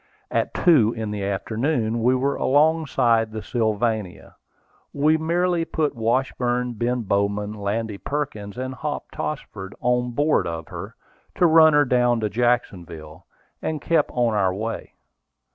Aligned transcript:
At 0.31 0.55
two 0.55 0.95
in 0.97 1.11
the 1.11 1.23
afternoon 1.23 2.01
we 2.01 2.15
were 2.15 2.33
alongside 2.35 3.29
the 3.29 3.43
Sylvania. 3.43 4.35
We 4.93 5.15
merely 5.15 5.63
put 5.63 5.93
Washburn, 5.95 6.73
Ben 6.73 7.03
Bowman, 7.03 7.53
Landy 7.53 7.99
Perkins, 7.99 8.57
and 8.57 8.73
Hop 8.73 9.11
Tossford 9.11 9.75
on 9.79 10.13
board 10.13 10.47
of 10.47 10.69
her, 10.69 10.95
to 11.35 11.45
run 11.45 11.73
her 11.73 11.85
down 11.85 12.19
to 12.21 12.29
Jacksonville, 12.31 13.27
and 13.61 13.79
kept 13.79 14.09
on 14.11 14.33
our 14.33 14.55
way. 14.55 14.95